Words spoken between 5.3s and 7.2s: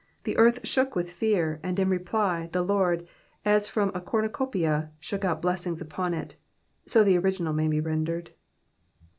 blessings upon it; so the